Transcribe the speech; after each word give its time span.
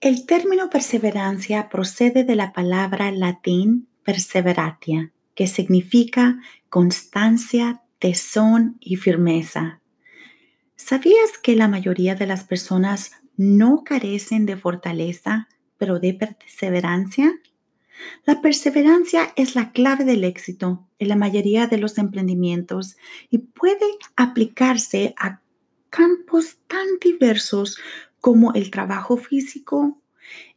El 0.00 0.24
término 0.24 0.70
perseverancia 0.70 1.68
procede 1.68 2.24
de 2.24 2.34
la 2.34 2.54
palabra 2.54 3.12
latín 3.12 3.86
perseveratia, 4.02 5.12
que 5.34 5.46
significa 5.46 6.40
constancia, 6.70 7.82
tesón 7.98 8.78
y 8.80 8.96
firmeza. 8.96 9.82
¿Sabías 10.74 11.36
que 11.42 11.54
la 11.54 11.68
mayoría 11.68 12.14
de 12.14 12.26
las 12.26 12.44
personas 12.44 13.12
no 13.36 13.84
carecen 13.84 14.46
de 14.46 14.56
fortaleza, 14.56 15.48
pero 15.76 15.98
de 15.98 16.14
perseverancia? 16.14 17.38
La 18.24 18.40
perseverancia 18.40 19.34
es 19.36 19.54
la 19.54 19.70
clave 19.72 20.06
del 20.06 20.24
éxito 20.24 20.88
en 20.98 21.08
la 21.08 21.16
mayoría 21.16 21.66
de 21.66 21.76
los 21.76 21.98
emprendimientos 21.98 22.96
y 23.28 23.36
puede 23.36 23.84
aplicarse 24.16 25.14
a 25.18 25.42
campos 25.90 26.56
tan 26.68 26.86
diversos 27.02 27.78
como 28.20 28.52
el 28.54 28.70
trabajo 28.70 29.16
físico, 29.16 30.00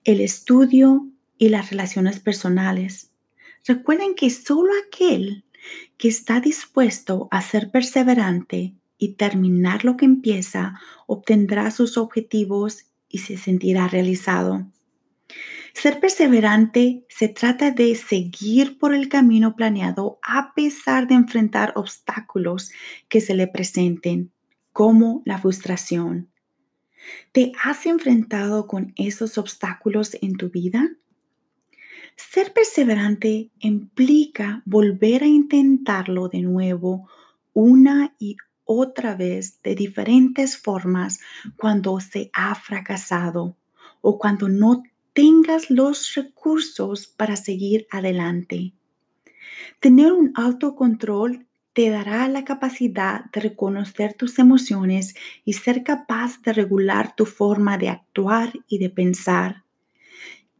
el 0.03 0.21
estudio 0.21 1.07
y 1.37 1.49
las 1.49 1.69
relaciones 1.69 2.19
personales. 2.19 3.11
Recuerden 3.65 4.15
que 4.15 4.29
solo 4.29 4.71
aquel 4.87 5.45
que 5.97 6.09
está 6.09 6.39
dispuesto 6.39 7.27
a 7.31 7.41
ser 7.41 7.71
perseverante 7.71 8.75
y 8.97 9.13
terminar 9.13 9.85
lo 9.85 9.97
que 9.97 10.05
empieza 10.05 10.79
obtendrá 11.07 11.71
sus 11.71 11.97
objetivos 11.97 12.85
y 13.09 13.19
se 13.19 13.37
sentirá 13.37 13.87
realizado. 13.87 14.65
Ser 15.73 15.99
perseverante 15.99 17.05
se 17.09 17.27
trata 17.29 17.71
de 17.71 17.95
seguir 17.95 18.77
por 18.77 18.93
el 18.93 19.09
camino 19.09 19.55
planeado 19.55 20.19
a 20.21 20.53
pesar 20.53 21.07
de 21.07 21.15
enfrentar 21.15 21.73
obstáculos 21.75 22.71
que 23.09 23.21
se 23.21 23.33
le 23.33 23.47
presenten, 23.47 24.31
como 24.71 25.23
la 25.25 25.39
frustración. 25.39 26.32
¿Te 27.31 27.51
has 27.63 27.85
enfrentado 27.85 28.67
con 28.67 28.93
esos 28.95 29.37
obstáculos 29.37 30.17
en 30.21 30.35
tu 30.35 30.49
vida? 30.49 30.91
Ser 32.15 32.53
perseverante 32.53 33.49
implica 33.59 34.61
volver 34.65 35.23
a 35.23 35.27
intentarlo 35.27 36.29
de 36.29 36.41
nuevo 36.41 37.09
una 37.53 38.15
y 38.19 38.37
otra 38.65 39.15
vez 39.15 39.61
de 39.61 39.75
diferentes 39.75 40.57
formas 40.57 41.19
cuando 41.57 41.99
se 41.99 42.29
ha 42.33 42.55
fracasado 42.55 43.57
o 44.01 44.17
cuando 44.17 44.49
no 44.49 44.83
tengas 45.13 45.69
los 45.69 46.13
recursos 46.15 47.07
para 47.07 47.35
seguir 47.35 47.87
adelante. 47.91 48.73
Tener 49.79 50.11
un 50.13 50.31
autocontrol 50.35 51.45
te 51.73 51.89
dará 51.89 52.27
la 52.27 52.45
capacidad 52.45 53.25
de 53.31 53.41
reconocer 53.41 54.13
tus 54.13 54.37
emociones 54.37 55.15
y 55.43 55.53
ser 55.53 55.83
capaz 55.83 56.41
de 56.43 56.53
regular 56.53 57.15
tu 57.15 57.25
forma 57.25 57.77
de 57.77 57.89
actuar 57.89 58.53
y 58.67 58.77
de 58.77 58.89
pensar. 58.89 59.63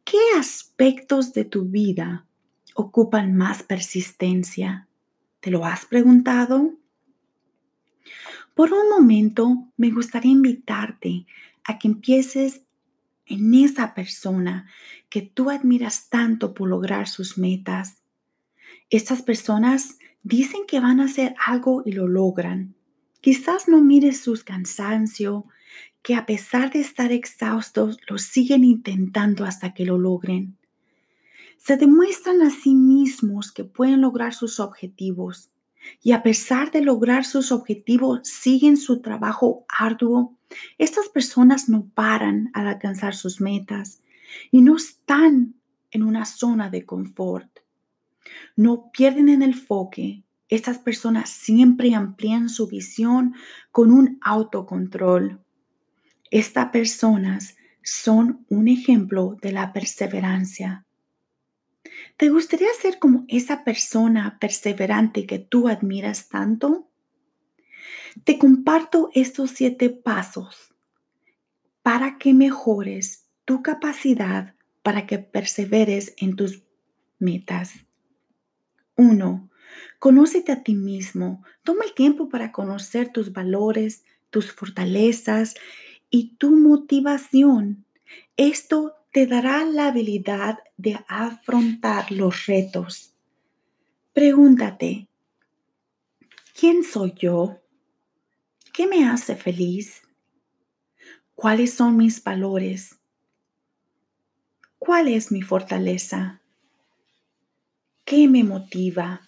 ¿Qué 0.04 0.18
aspectos 0.38 1.34
de 1.34 1.46
tu 1.46 1.66
vida 1.66 2.26
ocupan 2.74 3.36
más 3.36 3.62
persistencia? 3.62 4.88
¿Te 5.40 5.52
lo 5.52 5.66
has 5.66 5.86
preguntado? 5.86 6.74
Por 8.56 8.74
un 8.74 8.90
momento 8.90 9.68
me 9.78 9.92
gustaría 9.92 10.32
invitarte 10.32 11.26
a 11.64 11.78
que 11.78 11.88
empieces 11.88 12.64
en 13.26 13.54
esa 13.54 13.94
persona 13.94 14.68
que 15.10 15.22
tú 15.22 15.50
admiras 15.50 16.10
tanto 16.10 16.54
por 16.54 16.70
lograr 16.70 17.08
sus 17.08 17.38
metas. 17.38 18.02
Estas 18.90 19.22
personas 19.22 19.98
dicen 20.24 20.62
que 20.68 20.80
van 20.80 21.00
a 21.00 21.06
hacer 21.06 21.36
algo 21.46 21.84
y 21.86 21.92
lo 21.92 22.08
logran. 22.08 22.76
Quizás 23.22 23.68
no 23.68 23.82
mires 23.82 24.22
su 24.22 24.38
cansancio, 24.44 25.46
que 26.02 26.16
a 26.16 26.26
pesar 26.26 26.72
de 26.72 26.82
estar 26.82 27.12
exhaustos, 27.12 27.98
lo 28.10 28.18
siguen 28.18 28.64
intentando 28.64 29.46
hasta 29.46 29.74
que 29.74 29.86
lo 29.86 29.98
logren. 29.98 30.58
Se 31.58 31.78
demuestran 31.78 32.42
a 32.42 32.50
sí 32.50 32.76
mismos 32.76 33.54
que 33.54 33.64
pueden 33.64 34.02
lograr 34.02 34.34
sus 34.34 34.60
objetivos 34.60 35.50
y 36.02 36.12
a 36.12 36.24
pesar 36.24 36.72
de 36.72 36.82
lograr 36.82 37.26
sus 37.26 37.52
objetivos, 37.52 38.22
siguen 38.24 38.78
su 38.78 39.02
trabajo 39.02 39.66
arduo. 39.68 40.38
Estas 40.78 41.10
personas 41.10 41.70
no 41.70 41.90
paran 41.94 42.50
al 42.54 42.68
alcanzar 42.68 43.16
sus 43.16 43.40
metas 43.40 44.02
y 44.52 44.62
no 44.62 44.76
están 44.76 45.56
en 45.92 46.04
una 46.04 46.26
zona 46.26 46.70
de 46.70 46.86
confort. 46.86 47.63
No 48.56 48.92
pierden 48.92 49.30
el 49.30 49.42
enfoque. 49.42 50.24
Estas 50.50 50.78
personas 50.78 51.30
siempre 51.30 51.96
amplían 51.96 52.50
su 52.50 52.68
visión 52.68 53.34
con 53.72 53.92
un 53.92 54.20
autocontrol. 54.22 55.42
Estas 56.30 56.70
personas 56.70 57.56
son 57.82 58.46
un 58.50 58.68
ejemplo 58.68 59.38
de 59.42 59.52
la 59.52 59.74
perseverancia. 59.74 60.86
¿Te 62.18 62.30
gustaría 62.30 62.70
ser 62.80 63.00
como 63.00 63.26
esa 63.28 63.64
persona 63.64 64.38
perseverante 64.40 65.26
que 65.26 65.40
tú 65.40 65.68
admiras 65.68 66.30
tanto? 66.30 66.90
Te 68.24 68.38
comparto 68.38 69.10
estos 69.14 69.52
siete 69.52 69.90
pasos 69.90 70.74
para 71.82 72.18
que 72.18 72.34
mejores 72.34 73.26
tu 73.46 73.62
capacidad 73.62 74.56
para 74.84 75.06
que 75.08 75.20
perseveres 75.20 76.14
en 76.18 76.36
tus 76.36 76.64
metas. 77.20 77.74
1. 78.96 79.50
Conócete 80.00 80.52
a 80.52 80.64
ti 80.64 80.76
mismo. 80.76 81.44
Toma 81.64 81.86
el 81.86 81.94
tiempo 81.94 82.30
para 82.30 82.52
conocer 82.52 83.12
tus 83.12 83.34
valores, 83.34 84.04
tus 84.30 84.52
fortalezas 84.52 85.56
y 86.10 86.36
tu 86.36 86.52
motivación. 86.52 87.86
Esto 88.38 88.96
te 89.12 89.28
dará 89.28 89.66
la 89.66 89.88
habilidad 89.88 90.60
de 90.78 91.00
afrontar 91.08 92.12
los 92.12 92.46
retos. 92.46 93.14
Pregúntate, 94.14 95.08
¿quién 96.60 96.84
soy 96.84 97.14
yo? 97.18 97.60
¿Qué 98.74 98.88
me 98.88 99.08
hace 99.08 99.36
feliz? 99.36 100.04
¿Cuáles 101.34 101.74
son 101.74 101.98
mis 101.98 102.24
valores? 102.24 103.00
¿Cuál 104.78 105.08
es 105.08 105.32
mi 105.32 105.42
fortaleza? 105.42 106.43
¿Qué 108.16 108.28
me 108.28 108.44
motiva? 108.44 109.22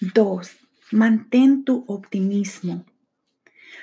2. 0.00 0.48
Mantén 0.92 1.64
tu 1.64 1.84
optimismo. 1.88 2.84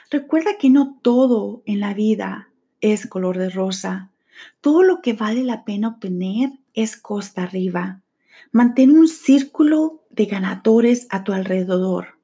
Recuerda 0.09 0.51
que 0.57 0.69
no 0.69 0.97
todo 1.01 1.61
en 1.65 1.81
la 1.81 1.93
vida 1.93 2.47
es 2.79 3.05
color 3.05 3.37
de 3.37 3.49
rosa. 3.49 4.11
Todo 4.61 4.81
lo 4.81 5.01
que 5.01 5.11
vale 5.11 5.43
la 5.43 5.65
pena 5.65 5.89
obtener 5.89 6.51
es 6.73 6.95
costa 6.95 7.43
arriba. 7.43 8.01
Mantén 8.53 8.91
un 8.91 9.09
círculo 9.09 10.05
de 10.09 10.25
ganadores 10.25 11.05
a 11.09 11.25
tu 11.25 11.33
alrededor. 11.33 12.17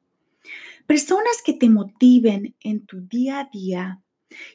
Personas 0.88 1.42
que 1.44 1.52
te 1.52 1.68
motiven 1.68 2.56
en 2.62 2.86
tu 2.86 3.02
día 3.02 3.42
a 3.42 3.50
día 3.52 4.02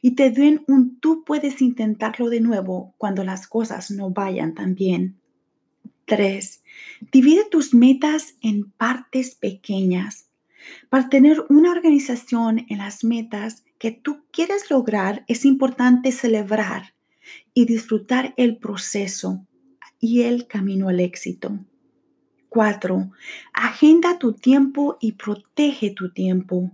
y 0.00 0.12
te 0.12 0.30
den 0.30 0.64
un 0.66 0.98
tú 0.98 1.24
puedes 1.26 1.60
intentarlo 1.60 2.30
de 2.30 2.40
nuevo 2.40 2.94
cuando 2.96 3.22
las 3.22 3.46
cosas 3.46 3.90
no 3.90 4.08
vayan 4.08 4.54
tan 4.54 4.74
bien. 4.74 5.20
3. 6.06 6.62
Divide 7.12 7.44
tus 7.50 7.74
metas 7.74 8.34
en 8.40 8.70
partes 8.70 9.34
pequeñas. 9.34 10.28
Para 10.88 11.08
tener 11.08 11.44
una 11.48 11.70
organización 11.70 12.66
en 12.68 12.78
las 12.78 13.04
metas 13.04 13.64
que 13.78 13.90
tú 13.90 14.24
quieres 14.30 14.70
lograr, 14.70 15.24
es 15.28 15.44
importante 15.44 16.12
celebrar 16.12 16.94
y 17.52 17.66
disfrutar 17.66 18.34
el 18.36 18.56
proceso 18.56 19.46
y 20.00 20.22
el 20.22 20.46
camino 20.46 20.88
al 20.88 21.00
éxito. 21.00 21.58
4. 22.48 23.10
Agenda 23.52 24.18
tu 24.18 24.32
tiempo 24.32 24.96
y 25.00 25.12
protege 25.12 25.90
tu 25.90 26.10
tiempo. 26.10 26.70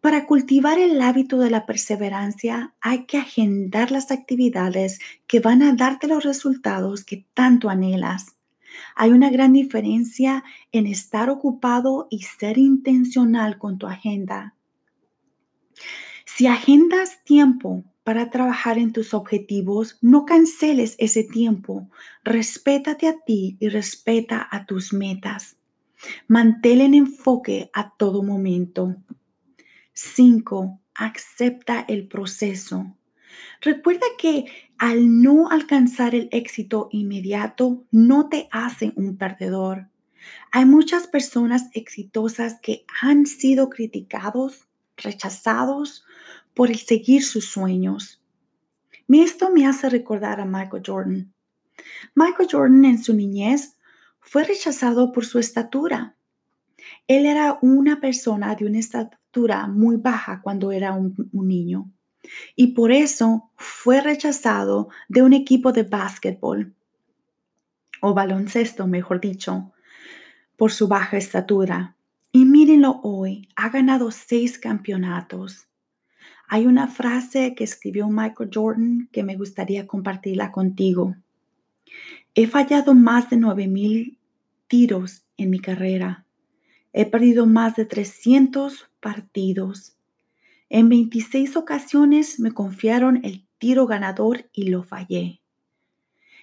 Para 0.00 0.26
cultivar 0.26 0.78
el 0.78 1.00
hábito 1.00 1.38
de 1.38 1.50
la 1.50 1.64
perseverancia 1.64 2.74
hay 2.80 3.04
que 3.04 3.18
agendar 3.18 3.90
las 3.90 4.10
actividades 4.10 4.98
que 5.26 5.40
van 5.40 5.62
a 5.62 5.74
darte 5.74 6.08
los 6.08 6.24
resultados 6.24 7.04
que 7.04 7.24
tanto 7.34 7.68
anhelas. 7.68 8.36
Hay 8.94 9.10
una 9.10 9.30
gran 9.30 9.52
diferencia 9.52 10.44
en 10.72 10.86
estar 10.86 11.30
ocupado 11.30 12.06
y 12.10 12.22
ser 12.22 12.58
intencional 12.58 13.58
con 13.58 13.78
tu 13.78 13.86
agenda. 13.86 14.54
Si 16.24 16.46
agendas 16.46 17.22
tiempo 17.24 17.84
para 18.04 18.30
trabajar 18.30 18.78
en 18.78 18.92
tus 18.92 19.14
objetivos, 19.14 19.98
no 20.00 20.24
canceles 20.24 20.96
ese 20.98 21.24
tiempo. 21.24 21.88
Respétate 22.24 23.06
a 23.08 23.20
ti 23.20 23.56
y 23.60 23.68
respeta 23.68 24.48
a 24.50 24.66
tus 24.66 24.92
metas. 24.92 25.56
Mantén 26.26 26.80
en 26.80 26.94
enfoque 26.94 27.70
a 27.72 27.94
todo 27.96 28.22
momento. 28.22 28.96
5. 29.92 30.80
Acepta 30.94 31.84
el 31.86 32.08
proceso. 32.08 32.96
Recuerda 33.60 34.06
que 34.18 34.46
al 34.78 35.22
no 35.22 35.50
alcanzar 35.50 36.14
el 36.14 36.28
éxito 36.32 36.88
inmediato 36.90 37.84
no 37.90 38.28
te 38.28 38.48
hace 38.50 38.92
un 38.96 39.16
perdedor. 39.16 39.88
Hay 40.50 40.64
muchas 40.64 41.06
personas 41.06 41.68
exitosas 41.72 42.58
que 42.60 42.84
han 43.00 43.26
sido 43.26 43.70
criticados, 43.70 44.68
rechazados 44.96 46.04
por 46.54 46.70
el 46.70 46.78
seguir 46.78 47.24
sus 47.24 47.46
sueños. 47.46 48.22
Esto 49.08 49.50
me 49.50 49.66
hace 49.66 49.88
recordar 49.88 50.40
a 50.40 50.44
Michael 50.44 50.82
Jordan. 50.84 51.32
Michael 52.14 52.48
Jordan 52.50 52.84
en 52.84 53.02
su 53.02 53.14
niñez 53.14 53.76
fue 54.20 54.44
rechazado 54.44 55.12
por 55.12 55.26
su 55.26 55.38
estatura. 55.38 56.16
Él 57.06 57.26
era 57.26 57.58
una 57.60 58.00
persona 58.00 58.54
de 58.54 58.66
una 58.66 58.78
estatura 58.78 59.66
muy 59.66 59.96
baja 59.96 60.40
cuando 60.42 60.72
era 60.72 60.92
un, 60.92 61.14
niño 61.32 61.90
y 62.56 62.68
por 62.68 62.92
eso 62.92 63.50
fue 63.56 64.00
rechazado 64.00 64.88
de 65.08 65.22
un 65.22 65.32
equipo 65.32 65.72
de 65.72 65.82
básquetbol 65.82 66.74
o 68.00 68.14
baloncesto, 68.14 68.86
mejor 68.86 69.20
dicho, 69.20 69.72
por 70.56 70.72
su 70.72 70.88
baja 70.88 71.16
estatura. 71.16 71.96
Y 72.32 72.44
mírenlo 72.44 73.00
hoy, 73.02 73.48
ha 73.56 73.68
ganado 73.68 74.10
seis 74.10 74.58
campeonatos. 74.58 75.68
Hay 76.48 76.66
una 76.66 76.88
frase 76.88 77.54
que 77.54 77.64
escribió 77.64 78.08
Michael 78.08 78.50
Jordan 78.52 79.08
que 79.12 79.22
me 79.22 79.36
gustaría 79.36 79.86
compartirla 79.86 80.50
contigo. 80.50 81.14
He 82.34 82.46
fallado 82.46 82.94
más 82.94 83.30
de 83.30 83.36
9000 83.36 84.18
tiros 84.66 85.22
en 85.36 85.50
mi 85.50 85.60
carrera. 85.60 86.24
He 86.92 87.06
perdido 87.06 87.46
más 87.46 87.76
de 87.76 87.84
300 87.84 88.90
partidos. 89.00 89.96
En 90.74 90.88
26 90.88 91.58
ocasiones 91.58 92.40
me 92.40 92.52
confiaron 92.52 93.20
el 93.26 93.46
tiro 93.58 93.86
ganador 93.86 94.48
y 94.54 94.70
lo 94.70 94.82
fallé. 94.82 95.42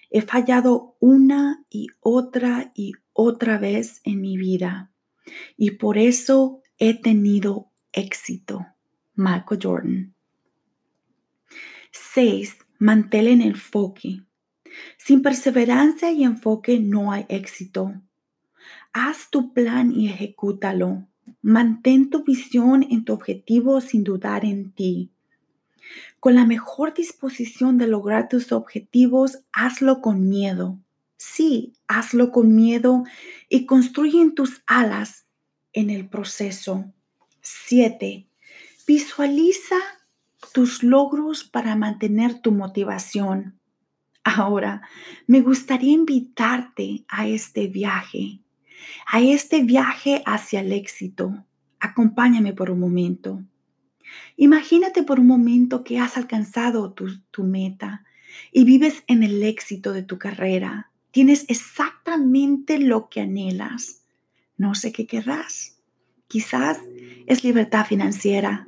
He 0.08 0.22
fallado 0.22 0.96
una 1.00 1.64
y 1.68 1.88
otra 1.98 2.70
y 2.72 2.92
otra 3.12 3.58
vez 3.58 4.00
en 4.04 4.20
mi 4.20 4.36
vida 4.36 4.92
y 5.56 5.72
por 5.72 5.98
eso 5.98 6.62
he 6.78 6.94
tenido 6.94 7.72
éxito. 7.90 8.64
Michael 9.16 9.60
Jordan. 9.60 10.14
6. 11.90 12.56
Mantén 12.78 13.26
el 13.26 13.40
enfoque. 13.40 14.22
Sin 14.96 15.22
perseverancia 15.22 16.12
y 16.12 16.22
enfoque 16.22 16.78
no 16.78 17.10
hay 17.10 17.26
éxito. 17.28 18.00
Haz 18.92 19.28
tu 19.28 19.52
plan 19.52 19.90
y 19.90 20.08
ejecútalo. 20.08 21.09
Mantén 21.42 22.10
tu 22.10 22.24
visión 22.24 22.86
en 22.90 23.04
tu 23.04 23.12
objetivo 23.12 23.80
sin 23.80 24.04
dudar 24.04 24.44
en 24.44 24.72
ti. 24.72 25.10
Con 26.20 26.34
la 26.34 26.44
mejor 26.44 26.94
disposición 26.94 27.78
de 27.78 27.86
lograr 27.86 28.28
tus 28.28 28.52
objetivos, 28.52 29.38
hazlo 29.52 30.00
con 30.00 30.28
miedo. 30.28 30.78
Sí, 31.16 31.72
hazlo 31.88 32.30
con 32.30 32.54
miedo 32.54 33.04
y 33.48 33.66
construye 33.66 34.30
tus 34.30 34.62
alas 34.66 35.26
en 35.72 35.90
el 35.90 36.08
proceso. 36.08 36.92
7. 37.40 38.26
Visualiza 38.86 39.76
tus 40.52 40.82
logros 40.82 41.44
para 41.44 41.76
mantener 41.76 42.40
tu 42.40 42.52
motivación. 42.52 43.58
Ahora, 44.24 44.82
me 45.26 45.40
gustaría 45.40 45.92
invitarte 45.92 47.04
a 47.08 47.26
este 47.26 47.68
viaje, 47.68 48.40
a 49.06 49.20
este 49.20 49.62
viaje 49.62 50.22
hacia 50.26 50.60
el 50.60 50.72
éxito. 50.72 51.44
Acompáñame 51.78 52.52
por 52.52 52.70
un 52.70 52.80
momento. 52.80 53.42
Imagínate 54.36 55.02
por 55.02 55.20
un 55.20 55.26
momento 55.26 55.84
que 55.84 55.98
has 55.98 56.16
alcanzado 56.16 56.92
tu, 56.92 57.44
meta 57.44 58.04
y 58.52 58.64
vives 58.64 59.02
en 59.06 59.22
el 59.22 59.42
éxito 59.42 59.92
de 59.92 60.02
tu 60.02 60.18
carrera. 60.18 60.90
Tienes 61.10 61.44
exactamente 61.48 62.78
lo 62.78 63.08
que 63.08 63.20
anhelas. 63.20 64.04
No 64.56 64.74
sé 64.74 64.92
qué 64.92 65.06
querrás. 65.06 65.78
Quizás 66.28 66.78
es 67.26 67.44
libertad 67.44 67.86
financiera. 67.86 68.66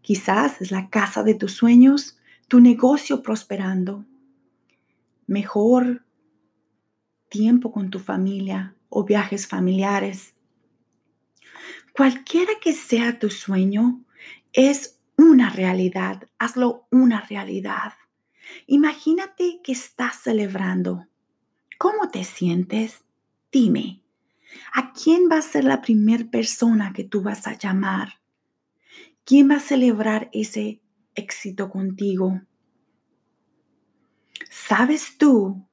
Quizás 0.00 0.60
es 0.60 0.70
la 0.70 0.88
casa 0.90 1.22
de 1.22 1.34
tus 1.34 1.52
sueños, 1.52 2.18
tu 2.48 2.60
negocio 2.60 3.22
prosperando. 3.22 4.04
Mejor 5.26 6.04
tiempo 7.28 7.72
con 7.72 7.90
tu 7.90 7.98
familia 7.98 8.74
o 8.94 9.04
viajes 9.04 9.48
familiares. 9.48 10.34
Cualquiera 11.92 12.52
que 12.62 12.72
sea 12.72 13.18
tu 13.18 13.28
sueño, 13.28 14.04
es 14.52 15.00
una 15.16 15.50
realidad. 15.50 16.28
Hazlo 16.38 16.86
una 16.90 17.20
realidad. 17.20 17.94
Imagínate 18.66 19.60
que 19.64 19.72
estás 19.72 20.22
celebrando. 20.22 21.06
¿Cómo 21.76 22.08
te 22.08 22.22
sientes? 22.22 23.04
Dime, 23.50 24.02
¿a 24.72 24.92
quién 24.92 25.28
va 25.30 25.38
a 25.38 25.42
ser 25.42 25.64
la 25.64 25.82
primera 25.82 26.24
persona 26.30 26.92
que 26.92 27.02
tú 27.02 27.20
vas 27.20 27.48
a 27.48 27.58
llamar? 27.58 28.20
¿Quién 29.24 29.50
va 29.50 29.56
a 29.56 29.60
celebrar 29.60 30.30
ese 30.32 30.80
éxito 31.16 31.68
contigo? 31.68 32.42
¿Sabes 34.50 35.18
tú 35.18 35.66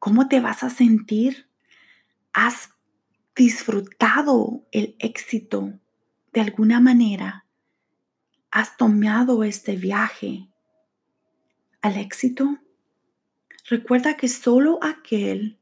cómo 0.00 0.28
te 0.28 0.40
vas 0.40 0.64
a 0.64 0.70
sentir? 0.70 1.48
¿Has 2.34 2.70
disfrutado 3.34 4.66
el 4.70 4.96
éxito 4.98 5.80
de 6.32 6.40
alguna 6.42 6.80
manera? 6.80 7.44
has 8.54 8.76
tomado 8.76 9.42
este 9.42 9.74
viaje 9.74 10.48
al 11.82 11.96
éxito? 11.96 12.56
Recuerda 13.68 14.16
que 14.16 14.28
solo 14.28 14.78
aquel 14.80 15.58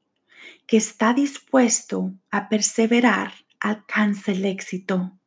que 0.67 0.77
está 0.77 1.15
dispuesto 1.15 2.13
a 2.31 2.51
perseverar 2.51 3.33
alcanza 3.61 4.33
el 4.33 4.45
éxito. 4.45 5.19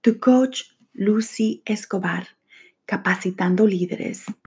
Tu 0.00 0.18
coach 0.18 0.62
Lucy 0.92 1.62
Escobar, 1.64 2.36
capacitando 2.84 3.64
líderes. 3.64 4.24